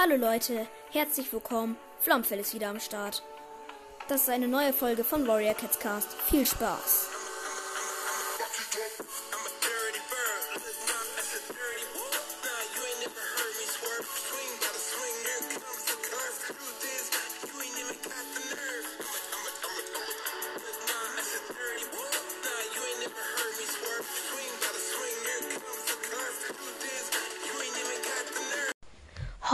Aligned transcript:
Hallo 0.00 0.14
Leute, 0.14 0.68
herzlich 0.92 1.32
willkommen. 1.32 1.76
Flomfell 1.98 2.38
ist 2.38 2.54
wieder 2.54 2.68
am 2.68 2.78
Start. 2.78 3.24
Das 4.06 4.22
ist 4.22 4.30
eine 4.30 4.46
neue 4.46 4.72
Folge 4.72 5.02
von 5.02 5.26
Warrior 5.26 5.54
Cats 5.54 5.80
Cast. 5.80 6.12
Viel 6.30 6.46
Spaß. 6.46 7.17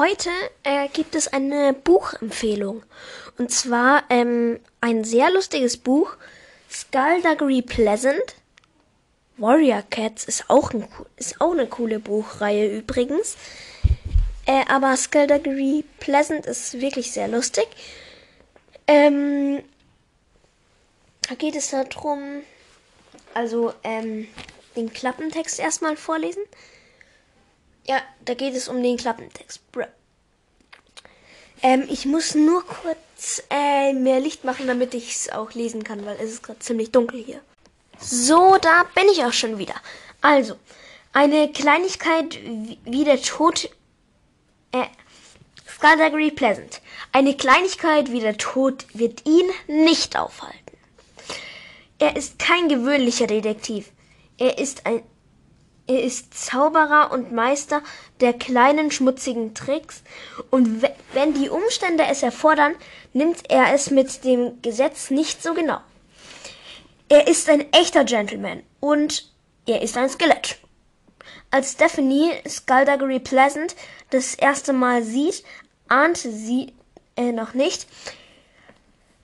Heute 0.04 0.28
äh, 0.64 0.88
gibt 0.88 1.14
es 1.14 1.28
eine 1.28 1.72
Buchempfehlung. 1.72 2.82
Und 3.38 3.50
zwar 3.50 4.02
ähm, 4.10 4.60
ein 4.82 5.02
sehr 5.02 5.30
lustiges 5.30 5.78
Buch. 5.78 6.16
Skullduggery 6.70 7.62
Pleasant. 7.62 8.34
Warrior 9.38 9.82
Cats 9.88 10.24
ist 10.24 10.50
auch, 10.50 10.74
ein, 10.74 10.86
ist 11.16 11.40
auch 11.40 11.52
eine 11.52 11.66
coole 11.66 12.00
Buchreihe 12.00 12.76
übrigens. 12.76 13.36
Äh, 14.44 14.66
aber 14.68 14.94
Skullduggery 14.94 15.86
Pleasant 16.00 16.44
ist 16.44 16.82
wirklich 16.82 17.10
sehr 17.12 17.28
lustig. 17.28 17.66
Ähm, 18.86 19.62
da 21.26 21.34
geht 21.34 21.56
es 21.56 21.70
darum, 21.70 22.42
also 23.32 23.72
ähm, 23.82 24.28
den 24.76 24.92
Klappentext 24.92 25.58
erstmal 25.58 25.96
vorlesen. 25.96 26.42
Ja, 27.86 28.00
da 28.24 28.34
geht 28.34 28.54
es 28.54 28.68
um 28.68 28.82
den 28.82 28.96
Klappentext. 28.96 29.60
Ähm, 31.62 31.84
ich 31.88 32.06
muss 32.06 32.34
nur 32.34 32.64
kurz 32.66 33.42
äh, 33.50 33.92
mehr 33.92 34.20
Licht 34.20 34.44
machen, 34.44 34.66
damit 34.66 34.94
ich 34.94 35.14
es 35.14 35.30
auch 35.30 35.52
lesen 35.52 35.84
kann, 35.84 36.04
weil 36.04 36.16
es 36.16 36.32
ist 36.32 36.42
gerade 36.42 36.58
ziemlich 36.58 36.92
dunkel 36.92 37.22
hier. 37.22 37.40
So, 37.98 38.56
da 38.60 38.84
bin 38.94 39.04
ich 39.12 39.24
auch 39.24 39.32
schon 39.32 39.58
wieder. 39.58 39.74
Also, 40.20 40.56
eine 41.12 41.50
Kleinigkeit 41.52 42.38
wie 42.84 43.04
der 43.04 43.20
Tod. 43.22 43.70
Äh, 44.72 44.86
Skullduggery 45.66 46.30
Pleasant. 46.30 46.80
Eine 47.12 47.36
Kleinigkeit 47.36 48.10
wie 48.10 48.20
der 48.20 48.36
Tod 48.36 48.86
wird 48.94 49.26
ihn 49.26 49.48
nicht 49.66 50.18
aufhalten. 50.18 50.58
Er 51.98 52.16
ist 52.16 52.38
kein 52.38 52.68
gewöhnlicher 52.68 53.26
Detektiv. 53.26 53.90
Er 54.38 54.58
ist 54.58 54.86
ein 54.86 55.02
er 55.86 56.02
ist 56.02 56.34
Zauberer 56.34 57.12
und 57.12 57.32
Meister 57.32 57.82
der 58.20 58.32
kleinen 58.32 58.90
schmutzigen 58.90 59.54
Tricks 59.54 60.02
und 60.50 60.82
wenn 61.12 61.34
die 61.34 61.50
Umstände 61.50 62.04
es 62.08 62.22
erfordern, 62.22 62.74
nimmt 63.12 63.50
er 63.50 63.74
es 63.74 63.90
mit 63.90 64.24
dem 64.24 64.60
Gesetz 64.62 65.10
nicht 65.10 65.42
so 65.42 65.52
genau. 65.52 65.80
Er 67.08 67.28
ist 67.28 67.50
ein 67.50 67.70
echter 67.72 68.04
Gentleman 68.04 68.62
und 68.80 69.30
er 69.66 69.82
ist 69.82 69.96
ein 69.96 70.08
Skelett. 70.08 70.58
Als 71.50 71.72
Stephanie 71.72 72.32
Skullduggery 72.48 73.20
Pleasant 73.20 73.76
das 74.10 74.34
erste 74.34 74.72
Mal 74.72 75.02
sieht, 75.02 75.44
ahnte 75.88 76.32
sie 76.32 76.72
äh, 77.16 77.30
noch 77.30 77.54
nicht, 77.54 77.86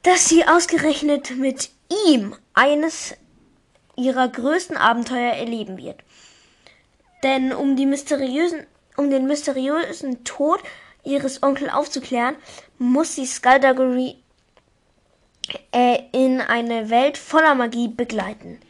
dass 0.02 0.28
sie 0.28 0.46
ausgerechnet 0.46 1.36
mit 1.36 1.70
ihm 2.06 2.36
eines 2.54 3.14
ihrer 3.96 4.28
größten 4.28 4.76
Abenteuer 4.76 5.32
erleben 5.32 5.76
wird. 5.76 6.00
Denn 7.22 7.52
um, 7.52 7.70
um 8.96 9.10
den 9.10 9.26
mysteriösen 9.26 10.24
Tod 10.24 10.60
ihres 11.04 11.42
Onkels 11.42 11.72
aufzuklären, 11.72 12.36
muss 12.78 13.14
sie 13.14 13.26
Skullduggery 13.26 14.16
äh, 15.72 15.98
in 16.12 16.40
eine 16.40 16.90
Welt 16.90 17.18
voller 17.18 17.54
Magie 17.54 17.88
begleiten. 17.88 18.60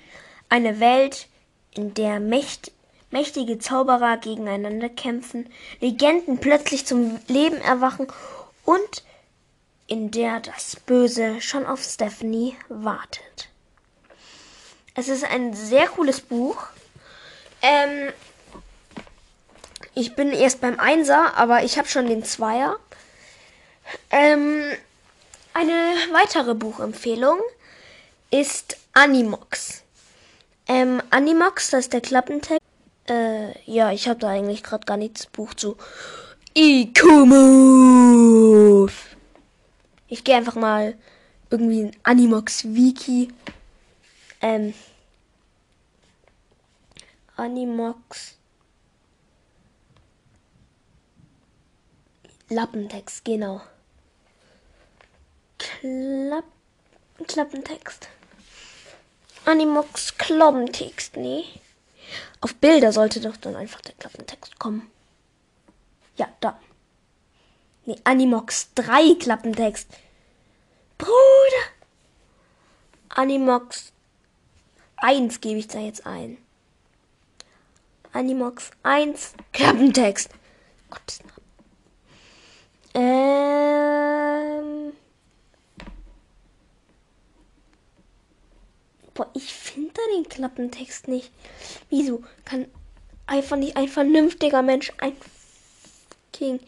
Eine 0.49 0.81
Welt, 0.81 1.29
in 1.75 1.95
der 1.95 2.21
mächt, 2.21 2.73
mächtige 3.11 3.59
Zauberer 3.59 4.17
gegeneinander 4.17 4.89
kämpfen, 4.89 5.49
Legenden 5.81 6.39
plötzlich 6.39 6.87
zum 6.87 7.19
Leben 7.29 7.61
erwachen 7.61 8.07
und 8.65 9.05
in 9.87 10.11
der 10.11 10.41
das 10.41 10.77
Böse 10.87 11.41
schon 11.41 11.67
auf 11.67 11.83
Stephanie 11.83 12.57
wartet. 12.69 13.49
Es 14.95 15.09
ist 15.09 15.25
ein 15.25 15.55
sehr 15.55 15.89
cooles 15.89 16.21
Buch. 16.21 16.67
Ähm, 17.63 18.13
ich 19.95 20.15
bin 20.15 20.33
erst 20.33 20.61
beim 20.61 20.79
Einser, 20.79 21.37
aber 21.37 21.65
ich 21.65 21.79
habe 21.79 21.89
schon 21.89 22.07
den 22.07 22.25
Zweier. 22.25 22.79
Ähm, 24.11 24.63
eine 25.53 25.73
weitere 26.13 26.55
Buchempfehlung 26.55 27.39
ist 28.31 28.77
Animox. 28.93 29.83
Ähm, 30.69 31.03
Animox, 31.11 31.71
das 31.71 31.81
ist 31.87 31.93
der 31.93 32.01
Klappentext. 32.01 32.61
Äh, 33.09 33.59
ja, 33.69 33.91
ich 33.91 34.09
habe 34.09 34.21
da 34.21 34.29
eigentlich 34.29 34.63
gerade 34.63 34.87
gar 34.87 34.97
nichts 34.97 35.27
Buch 35.27 35.55
zu. 35.55 35.77
Ikumove. 36.55 37.03
Ich 40.07 40.23
gehe 40.25 40.37
einfach 40.37 40.55
mal 40.55 40.97
irgendwie 41.51 41.81
in 41.81 41.91
Animox 42.05 42.65
Wiki. 42.65 43.33
Ähm, 44.41 44.75
Animox 47.37 48.37
Lappentext, 52.51 53.25
genau. 53.25 53.61
Klapp 55.59 56.45
Klappentext. 57.27 58.09
Animox 59.45 60.19
Klappentext, 60.19 61.17
nee. 61.17 61.45
Auf 62.41 62.55
Bilder 62.57 62.93
sollte 62.93 63.21
doch 63.21 63.37
dann 63.37 63.55
einfach 63.55 63.81
der 63.83 63.95
Klappentext 63.95 64.59
kommen. 64.59 64.91
Ja, 66.17 66.29
da. 66.41 66.59
Nee, 67.87 67.97
Animox 68.05 68.75
3 68.75 69.15
Klappentext. 69.19 69.89
Bruder! 70.99 71.13
Animox 73.11 73.93
1 74.97 75.41
gebe 75.41 75.61
ich 75.61 75.69
da 75.69 75.79
jetzt 75.79 76.05
ein. 76.05 76.37
Animox 78.13 78.71
1 78.83 79.35
Klappentext. 79.53 80.31
Gottes 80.91 81.21
Namen. 81.21 81.40
Ähm. 82.95 84.93
Boah, 89.15 89.29
ich 89.35 89.53
finde 89.53 89.91
da 89.95 90.01
den 90.17 90.29
Klappentext 90.29 91.09
nicht. 91.09 91.31
Wieso 91.89 92.23
kann 92.45 92.67
einfach 93.27 93.57
nicht 93.57 93.77
ein 93.77 93.89
vernünftiger 93.89 94.63
Mensch 94.63 94.93
ein 94.99 95.17
fucking 96.33 96.61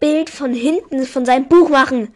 Bild 0.00 0.30
von 0.30 0.52
hinten 0.52 1.04
von 1.06 1.24
seinem 1.24 1.48
Buch 1.48 1.68
machen? 1.68 2.14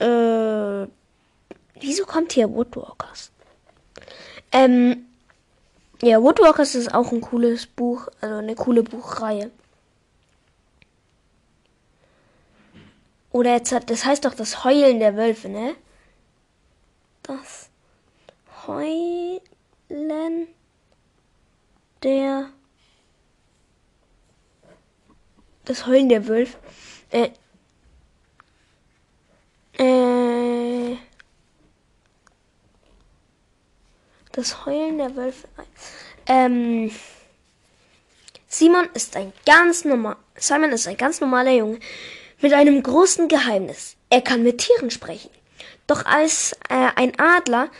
Äh, 0.00 0.86
wieso 1.80 2.04
kommt 2.06 2.32
hier 2.32 2.48
Woodwalkers? 2.50 3.30
Ähm, 4.52 5.06
ja, 6.00 6.22
Woodwalkers 6.22 6.74
ist 6.74 6.94
auch 6.94 7.10
ein 7.12 7.20
cooles 7.20 7.66
Buch, 7.66 8.08
also 8.20 8.36
eine 8.36 8.54
coole 8.54 8.82
Buchreihe. 8.82 9.50
Oder 13.38 13.52
jetzt 13.52 13.70
hat, 13.70 13.88
das 13.88 14.04
heißt 14.04 14.24
doch 14.24 14.34
das 14.34 14.64
Heulen 14.64 14.98
der 14.98 15.14
Wölfe, 15.14 15.48
ne? 15.48 15.76
Das 17.22 17.70
Heulen 18.66 19.38
der 22.02 22.50
das 25.64 25.86
Heulen 25.86 26.08
der 26.08 26.26
Wölfe. 26.26 26.58
Äh, 27.10 27.30
äh, 29.74 30.96
das 34.32 34.66
Heulen 34.66 34.98
der 34.98 35.14
Wölfe. 35.14 35.46
Ähm, 36.26 36.90
Simon 38.48 38.88
ist 38.94 39.14
ein 39.14 39.32
ganz 39.46 39.84
normal. 39.84 40.16
Simon 40.34 40.72
ist 40.72 40.88
ein 40.88 40.96
ganz 40.96 41.20
normaler 41.20 41.52
Junge 41.52 41.78
mit 42.40 42.52
einem 42.52 42.82
großen 42.82 43.28
Geheimnis. 43.28 43.96
Er 44.10 44.20
kann 44.20 44.42
mit 44.42 44.58
Tieren 44.58 44.90
sprechen. 44.90 45.30
Doch 45.86 46.04
als 46.04 46.52
äh, 46.68 46.88
ein 46.96 47.18
Adler 47.18 47.70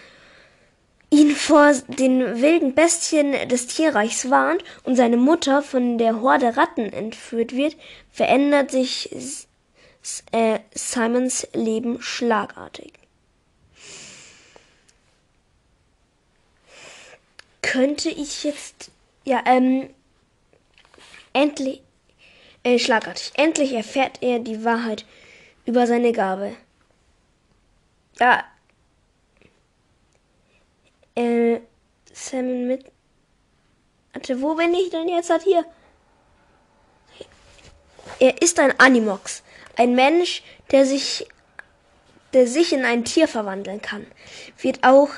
ihn 1.10 1.34
vor 1.34 1.72
den 1.88 2.40
wilden 2.40 2.74
Bestien 2.74 3.48
des 3.48 3.66
Tierreichs 3.66 4.30
warnt 4.30 4.62
und 4.84 4.96
seine 4.96 5.16
Mutter 5.16 5.62
von 5.62 5.96
der 5.96 6.20
Horde 6.20 6.56
Ratten 6.56 6.92
entführt 6.92 7.56
wird, 7.56 7.76
verändert 8.10 8.70
sich 8.70 9.10
äh, 10.32 10.58
Simons 10.74 11.48
Leben 11.54 12.02
schlagartig. 12.02 12.92
Könnte 17.62 18.08
ich 18.10 18.44
jetzt, 18.44 18.90
ja, 19.24 19.42
ähm, 19.46 19.90
Endlich, 21.32 21.82
äh, 22.64 22.78
schlagartig, 22.78 23.32
endlich 23.34 23.72
erfährt 23.72 24.22
er 24.22 24.38
die 24.38 24.64
Wahrheit 24.64 25.04
über 25.64 25.86
seine 25.86 26.12
Gabe. 26.12 26.56
Ja. 28.18 28.44
Äh, 31.14 31.60
Salmon 32.12 32.66
mit. 32.66 32.84
Warte, 34.12 34.40
wo 34.40 34.54
bin 34.54 34.74
ich 34.74 34.90
denn 34.90 35.08
jetzt 35.08 35.30
halt 35.30 35.42
hier? 35.42 35.64
Er 38.18 38.42
ist 38.42 38.58
ein 38.58 38.78
Animox. 38.78 39.42
Ein 39.76 39.94
Mensch, 39.94 40.42
der 40.70 40.86
sich, 40.86 41.26
der 42.32 42.46
sich 42.46 42.72
in 42.72 42.84
ein 42.84 43.04
Tier 43.04 43.28
verwandeln 43.28 43.80
kann. 43.80 44.06
Wird 44.60 44.82
auch 44.82 45.10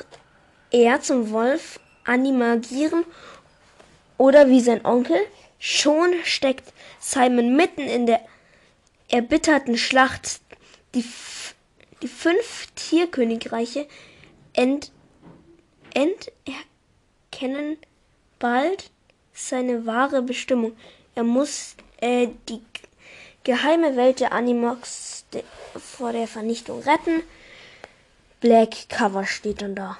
er 0.70 1.00
zum 1.00 1.30
Wolf 1.30 1.80
animagieren 2.04 3.04
oder 4.18 4.48
wie 4.48 4.60
sein 4.60 4.84
Onkel. 4.84 5.18
Schon 5.62 6.14
steckt 6.24 6.72
Simon 6.98 7.54
mitten 7.54 7.82
in 7.82 8.06
der 8.06 8.20
erbitterten 9.08 9.76
Schlacht. 9.76 10.40
Die, 10.94 11.04
die 12.02 12.08
fünf 12.08 12.68
Tierkönigreiche 12.74 13.86
ent, 14.54 14.90
enterkennen 15.94 17.76
bald 18.38 18.90
seine 19.34 19.84
wahre 19.84 20.22
Bestimmung. 20.22 20.76
Er 21.14 21.24
muss 21.24 21.76
äh, 22.00 22.28
die 22.48 22.62
geheime 23.44 23.96
Welt 23.96 24.20
der 24.20 24.32
Animox 24.32 25.26
vor 25.76 26.12
der 26.12 26.26
Vernichtung 26.26 26.80
retten. 26.80 27.22
Black 28.40 28.88
Cover 28.88 29.26
steht 29.26 29.60
dann 29.60 29.74
da. 29.74 29.98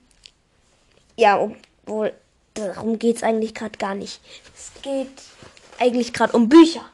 ja, 1.16 1.38
obwohl 1.38 2.12
darum 2.54 2.98
geht 2.98 3.16
es 3.16 3.22
eigentlich 3.22 3.54
gerade 3.54 3.78
gar 3.78 3.94
nicht. 3.94 4.20
Es 4.54 4.82
geht 4.82 5.22
eigentlich 5.78 6.12
gerade 6.12 6.36
um 6.36 6.48
Bücher. 6.48 6.84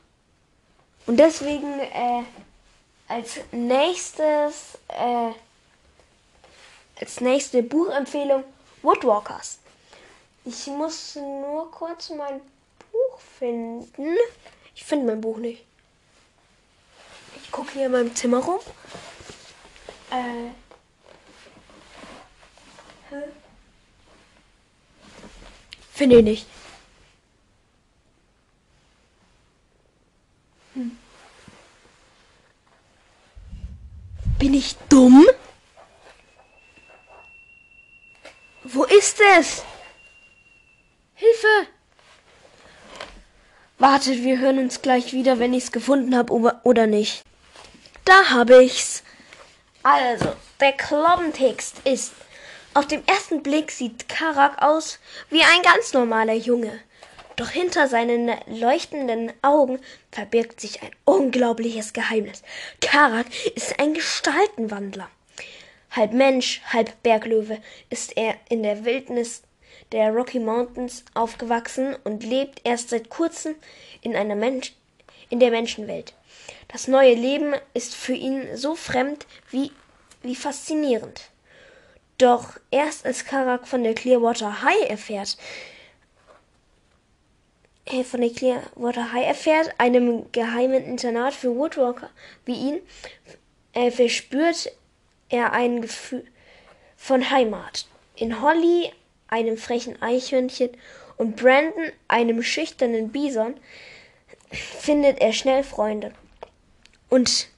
Und 1.06 1.17
deswegen 1.17 1.81
äh, 1.81 2.25
als 3.09 3.41
nächstes, 3.53 4.79
äh, 4.89 5.33
als 7.00 7.21
nächste 7.21 7.62
Buchempfehlung 7.62 8.44
Woodwalkers. 8.83 9.59
Ich 10.44 10.67
muss 10.67 11.17
nur 11.17 11.71
kurz 11.71 12.11
mein 12.11 12.41
Buch 12.91 13.19
finden. 13.39 14.17
Ich 14.75 14.85
finde 14.85 15.06
mein 15.06 15.21
Buch 15.21 15.39
nicht. 15.39 15.65
Ich 17.43 17.50
gucke 17.50 17.73
hier 17.73 17.87
in 17.87 17.93
meinem 17.93 18.15
Zimmer 18.15 18.39
rum. 18.39 18.61
Äh. 20.11 20.50
Hä? 23.11 23.23
Finde 25.93 26.19
ich 26.19 26.25
nicht. 26.25 26.47
Hm. 30.75 30.99
Bin 34.39 34.55
ich 34.55 34.77
dumm? 34.89 35.27
Wo 38.65 38.85
ist 38.85 39.21
es? 39.39 39.62
Hilfe! 41.15 41.69
Wartet, 43.79 44.23
wir 44.23 44.39
hören 44.39 44.59
uns 44.59 44.81
gleich 44.81 45.12
wieder, 45.12 45.39
wenn 45.39 45.53
ich 45.55 45.65
es 45.65 45.73
gefunden 45.73 46.17
habe 46.17 46.33
oder 46.65 46.87
nicht. 46.87 47.25
Da 48.05 48.31
habe 48.31 48.65
ich's. 48.65 49.03
Also, 49.83 50.35
der 50.61 50.73
Klappentext 50.73 51.81
ist 51.85 52.13
auf 52.75 52.87
den 52.87 53.07
ersten 53.07 53.43
Blick 53.43 53.71
sieht 53.71 54.09
Karak 54.09 54.63
aus 54.63 54.99
wie 55.31 55.43
ein 55.43 55.63
ganz 55.63 55.93
normaler 55.93 56.35
Junge. 56.35 56.81
Doch 57.37 57.51
hinter 57.51 57.87
seinen 57.87 58.31
leuchtenden 58.47 59.33
Augen 59.43 59.79
verbirgt 60.11 60.61
sich 60.61 60.83
ein 60.83 60.91
unglaubliches 61.05 61.93
Geheimnis. 61.93 62.43
Karak 62.81 63.27
ist 63.55 63.79
ein 63.79 63.95
Gestaltenwandler. 63.95 65.09
Halb 65.91 66.13
Mensch, 66.13 66.63
halb 66.73 67.03
Berglöwe 67.03 67.59
ist 67.91 68.17
er 68.17 68.35
in 68.49 68.63
der 68.63 68.85
Wildnis 68.85 69.43
der 69.93 70.11
Rocky 70.11 70.39
Mountains 70.39 71.05
aufgewachsen 71.15 71.97
und 72.05 72.25
lebt 72.25 72.63
erst 72.65 72.91
seit 72.91 73.11
kurzem 73.11 73.55
in 74.01 74.17
einer 74.17 74.37
Mensch 74.37 74.73
in 75.29 75.39
der 75.39 75.51
Menschenwelt. 75.51 76.15
Das 76.69 76.88
neue 76.88 77.14
Leben 77.14 77.55
ist 77.75 77.94
für 77.94 78.14
ihn 78.14 78.56
so 78.56 78.75
fremd 78.75 79.26
wie, 79.50 79.73
wie 80.23 80.34
faszinierend. 80.34 81.31
Doch 82.19 82.58
erst 82.70 83.05
als 83.05 83.24
Karak 83.24 83.67
von 83.67 83.82
der 83.82 83.94
Clearwater 83.94 84.62
High 84.62 84.89
erfährt, 84.89 85.36
äh, 87.86 88.05
von 88.05 88.20
der 88.20 88.31
Clearwater 88.31 89.12
High 89.12 89.27
erfährt, 89.27 89.74
einem 89.79 90.31
geheimen 90.32 90.84
Internat 90.84 91.34
für 91.34 91.55
Woodwalker 91.56 92.10
wie 92.44 92.55
ihn, 92.55 92.81
äh, 93.72 93.91
verspürt 93.91 94.72
er 95.29 95.53
ein 95.53 95.82
Gefühl 95.82 96.24
von 96.96 97.31
Heimat. 97.31 97.86
In 98.17 98.41
Holly, 98.41 98.93
einem 99.29 99.56
frechen 99.56 100.01
Eichhörnchen, 100.01 100.70
und 101.17 101.36
Brandon, 101.36 101.93
einem 102.08 102.43
schüchternen 102.43 103.10
Bison, 103.10 103.55
findet 104.51 105.20
er 105.20 105.32
schnell 105.32 105.62
Freunde. 105.62 106.12
Und, 107.13 107.49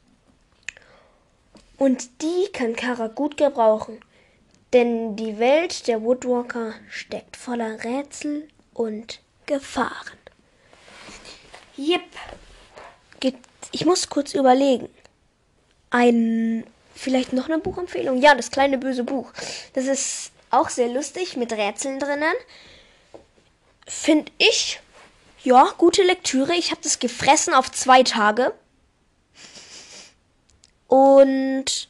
und 1.79 2.23
die 2.23 2.49
kann 2.53 2.75
Kara 2.75 3.07
gut 3.07 3.37
gebrauchen. 3.37 4.01
Denn 4.73 5.15
die 5.15 5.39
Welt 5.39 5.87
der 5.87 6.03
Woodwalker 6.03 6.75
steckt 6.91 7.37
voller 7.37 7.85
Rätsel 7.85 8.49
und 8.73 9.21
Gefahren. 9.47 10.19
Jep. 11.77 12.03
Ich 13.71 13.87
muss 13.87 14.09
kurz 14.09 14.35
überlegen. 14.35 14.89
Ein. 15.91 16.67
Vielleicht 16.97 17.33
noch 17.33 17.49
eine 17.49 17.61
Buchempfehlung? 17.61 18.21
Ja, 18.21 18.35
das 18.35 18.51
kleine 18.51 18.77
böse 18.77 19.05
Buch. 19.05 19.33
Das 19.75 19.85
ist 19.85 20.33
auch 20.51 20.69
sehr 20.69 20.89
lustig 20.89 21.37
mit 21.37 21.53
Rätseln 21.53 22.01
drinnen. 22.01 22.35
Finde 23.87 24.33
ich. 24.39 24.81
Ja, 25.45 25.73
gute 25.79 26.03
Lektüre. 26.03 26.55
Ich 26.55 26.73
habe 26.73 26.81
das 26.83 26.99
gefressen 26.99 27.55
auf 27.55 27.71
zwei 27.71 28.03
Tage. 28.03 28.53
Und 30.88 31.88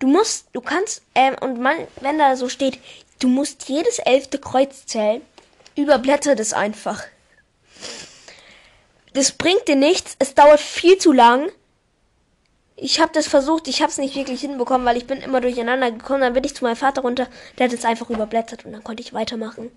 Du 0.00 0.06
musst, 0.06 0.46
du 0.54 0.62
kannst, 0.62 1.02
ähm, 1.14 1.36
und 1.40 1.60
man, 1.60 1.76
wenn 2.00 2.18
da 2.18 2.34
so 2.34 2.48
steht, 2.48 2.78
du 3.20 3.28
musst 3.28 3.68
jedes 3.68 3.98
elfte 3.98 4.38
Kreuz 4.38 4.86
zählen, 4.86 5.20
überblätter 5.76 6.34
das 6.34 6.54
einfach. 6.54 7.04
Das 9.12 9.32
bringt 9.32 9.68
dir 9.68 9.76
nichts, 9.76 10.16
es 10.18 10.34
dauert 10.34 10.60
viel 10.60 10.96
zu 10.96 11.12
lang. 11.12 11.52
Ich 12.76 12.98
habe 12.98 13.12
das 13.12 13.26
versucht, 13.26 13.68
ich 13.68 13.82
habe 13.82 13.90
es 13.90 13.98
nicht 13.98 14.16
wirklich 14.16 14.40
hinbekommen, 14.40 14.86
weil 14.86 14.96
ich 14.96 15.06
bin 15.06 15.20
immer 15.20 15.42
durcheinander 15.42 15.90
gekommen. 15.90 16.22
Dann 16.22 16.32
bin 16.32 16.44
ich 16.44 16.56
zu 16.56 16.64
meinem 16.64 16.76
Vater 16.76 17.02
runter, 17.02 17.28
der 17.58 17.66
hat 17.66 17.74
es 17.74 17.84
einfach 17.84 18.08
überblättert 18.08 18.64
und 18.64 18.72
dann 18.72 18.82
konnte 18.82 19.02
ich 19.02 19.12
weitermachen. 19.12 19.70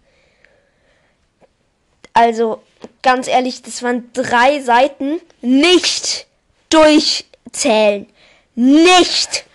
Also, 2.13 2.61
ganz 3.01 3.27
ehrlich, 3.27 3.61
das 3.61 3.83
waren 3.83 4.09
drei 4.13 4.61
Seiten. 4.61 5.19
Nicht 5.41 6.27
durchzählen. 6.69 8.07
Nicht 8.55 9.45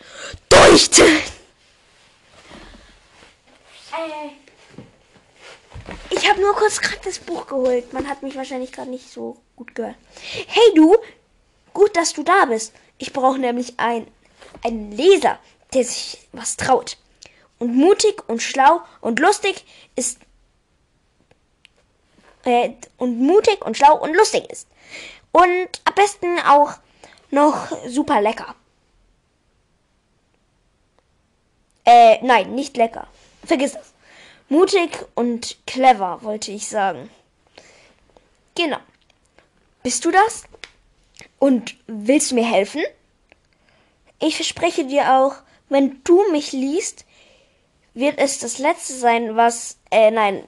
Durchzählen! 0.49 1.23
Äh, 3.93 4.31
ich 6.11 6.29
habe 6.29 6.41
nur 6.41 6.55
kurz 6.55 6.81
gerade 6.81 7.01
das 7.05 7.19
Buch 7.21 7.47
geholt. 7.47 7.93
Man 7.93 8.09
hat 8.09 8.23
mich 8.23 8.35
wahrscheinlich 8.37 8.73
gerade 8.73 8.91
nicht 8.91 9.11
so 9.11 9.37
gut 9.57 9.75
gehört. 9.75 9.95
Hey 10.47 10.75
du, 10.75 10.97
gut, 11.73 11.97
dass 11.97 12.13
du 12.13 12.23
da 12.23 12.47
bist. 12.47 12.75
Ich 12.99 13.13
brauche 13.13 13.39
nämlich 13.39 13.75
ein, 13.79 14.07
einen 14.65 14.91
Leser, 14.93 15.39
der 15.75 15.85
sich 15.85 16.27
was 16.33 16.57
traut. 16.57 16.97
Und 17.59 17.77
mutig 17.77 18.29
und 18.29 18.43
schlau 18.43 18.81
und 19.01 19.21
lustig 19.21 19.65
ist. 19.95 20.19
Äh, 22.45 22.71
und 22.97 23.21
mutig 23.21 23.65
und 23.65 23.77
schlau 23.77 23.97
und 23.97 24.15
lustig 24.15 24.51
ist. 24.51 24.67
Und 25.33 25.69
am 25.85 25.95
besten 25.95 26.39
auch 26.41 26.75
noch 27.31 27.69
super 27.87 28.21
lecker. 28.21 28.55
Äh, 31.91 32.23
nein, 32.23 32.55
nicht 32.55 32.77
lecker. 32.77 33.07
Vergiss 33.47 33.73
das. 33.73 33.95
Mutig 34.51 34.91
und 35.15 35.57
clever, 35.67 36.19
wollte 36.23 36.53
ich 36.53 36.69
sagen. 36.69 37.09
Genau. 38.55 38.77
Bist 39.83 40.05
du 40.05 40.11
das? 40.11 40.45
Und 41.39 41.77
willst 41.87 42.31
du 42.31 42.35
mir 42.35 42.45
helfen? 42.45 42.83
Ich 44.19 44.37
verspreche 44.37 44.85
dir 44.85 45.15
auch, 45.15 45.37
wenn 45.71 46.03
du 46.05 46.31
mich 46.31 46.53
liest, 46.53 47.07
wird 47.95 48.19
es 48.19 48.39
das 48.39 48.59
letzte 48.59 48.93
sein, 48.93 49.37
was, 49.37 49.79
äh, 49.91 50.11
nein, 50.11 50.45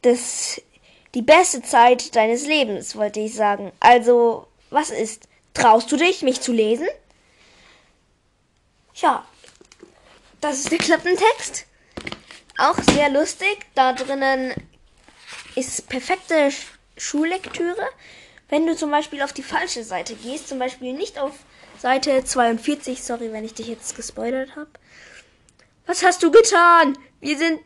das, 0.00 0.62
die 1.14 1.22
beste 1.22 1.60
Zeit 1.60 2.16
deines 2.16 2.46
Lebens, 2.46 2.96
wollte 2.96 3.20
ich 3.20 3.34
sagen. 3.34 3.70
Also, 3.80 4.46
was 4.70 4.88
ist? 4.88 5.28
Traust 5.52 5.92
du 5.92 5.98
dich, 5.98 6.22
mich 6.22 6.40
zu 6.40 6.52
lesen? 6.52 6.88
Ja, 8.94 9.26
das 10.44 10.58
ist 10.58 10.70
der 10.70 10.78
Klappentext. 10.78 11.64
Auch 12.58 12.76
sehr 12.92 13.08
lustig. 13.08 13.64
Da 13.74 13.94
drinnen 13.94 14.52
ist 15.54 15.88
perfekte 15.88 16.50
Schullektüre. 16.98 17.88
Wenn 18.50 18.66
du 18.66 18.76
zum 18.76 18.90
Beispiel 18.90 19.22
auf 19.22 19.32
die 19.32 19.42
falsche 19.42 19.84
Seite 19.84 20.14
gehst, 20.14 20.48
zum 20.48 20.58
Beispiel 20.58 20.92
nicht 20.92 21.18
auf 21.18 21.32
Seite 21.78 22.22
42, 22.22 23.02
sorry, 23.02 23.32
wenn 23.32 23.46
ich 23.46 23.54
dich 23.54 23.68
jetzt 23.68 23.96
gespoilert 23.96 24.54
habe. 24.54 24.68
Was 25.86 26.04
hast 26.04 26.22
du 26.22 26.30
getan? 26.30 26.98
Wir 27.20 27.38
sind 27.38 27.60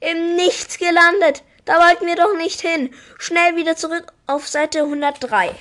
im 0.00 0.34
Nichts 0.34 0.78
gelandet. 0.78 1.44
Da 1.64 1.78
wollten 1.78 2.06
wir 2.06 2.16
doch 2.16 2.36
nicht 2.36 2.60
hin. 2.60 2.92
Schnell 3.20 3.54
wieder 3.54 3.76
zurück 3.76 4.12
auf 4.26 4.48
Seite 4.48 4.80
103. 4.80 5.54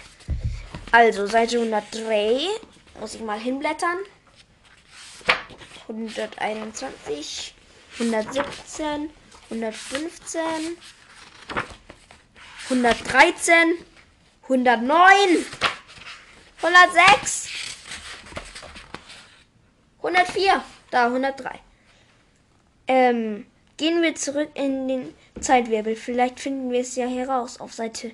Also 0.92 1.28
Seite 1.28 1.58
103 1.58 2.40
muss 3.00 3.14
ich 3.14 3.22
mal 3.22 3.40
hinblättern. 3.40 4.00
121, 5.90 7.54
117, 8.00 9.10
115, 9.50 10.78
113, 12.70 13.78
109, 14.44 15.46
106, 16.62 17.50
104, 20.02 20.64
da 20.92 21.06
103. 21.08 21.60
Ähm, 22.88 23.46
gehen 23.78 24.02
wir 24.02 24.16
zurück 24.16 24.50
in 24.54 24.88
den 24.88 25.14
Zeitwirbel. 25.40 25.96
Vielleicht 25.96 26.40
finden 26.40 26.72
wir 26.72 26.82
es 26.82 26.96
ja 26.96 27.08
heraus 27.08 27.60
auf 27.60 27.74
Seite 27.74 28.12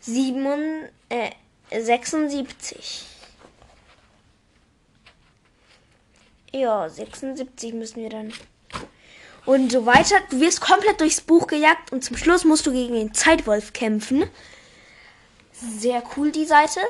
7, 0.00 0.88
äh, 1.08 1.30
76. 1.70 3.17
Ja, 6.52 6.88
76 6.88 7.74
müssen 7.74 8.02
wir 8.02 8.08
dann. 8.08 8.32
Und 9.44 9.72
so 9.72 9.86
weiter. 9.86 10.16
Du 10.30 10.40
wirst 10.40 10.60
komplett 10.60 11.00
durchs 11.00 11.20
Buch 11.20 11.46
gejagt 11.46 11.92
und 11.92 12.04
zum 12.04 12.16
Schluss 12.16 12.44
musst 12.44 12.66
du 12.66 12.72
gegen 12.72 12.94
den 12.94 13.14
Zeitwolf 13.14 13.72
kämpfen. 13.72 14.28
Sehr 15.52 16.02
cool 16.16 16.32
die 16.32 16.46
Seite. 16.46 16.80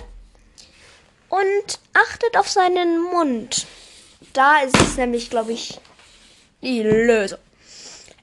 Und 1.28 1.80
achtet 1.92 2.36
auf 2.36 2.48
seinen 2.48 3.02
Mund. 3.02 3.66
Da 4.32 4.60
ist 4.60 4.76
es 4.80 4.96
nämlich, 4.96 5.30
glaube 5.30 5.52
ich, 5.52 5.80
die 6.62 6.82
Lösung. 6.82 7.38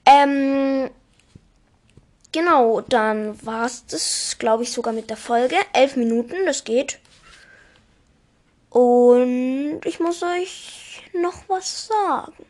Ähm, 0.04 0.90
genau, 2.32 2.80
dann 2.82 3.44
war 3.44 3.66
es 3.66 3.86
das, 3.86 4.36
glaube 4.38 4.62
ich, 4.62 4.72
sogar 4.72 4.92
mit 4.92 5.10
der 5.10 5.16
Folge. 5.16 5.56
Elf 5.72 5.96
Minuten, 5.96 6.34
das 6.46 6.64
geht. 6.64 6.98
Und 8.70 9.80
ich 9.84 10.00
muss 10.00 10.22
euch 10.22 10.85
noch 11.20 11.48
was 11.48 11.88
sagen. 11.88 12.46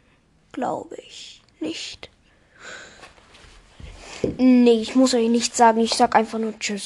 Glaube 0.53 0.97
ich 0.97 1.43
nicht. 1.61 2.11
Nee, 4.39 4.81
ich 4.81 4.95
muss 4.95 5.15
euch 5.15 5.29
nichts 5.29 5.57
sagen. 5.57 5.81
Ich 5.81 5.95
sag 5.95 6.15
einfach 6.15 6.39
nur 6.39 6.59
Tschüss. 6.59 6.85